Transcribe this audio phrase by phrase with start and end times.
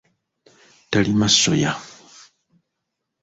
[0.91, 1.71] Talima soya.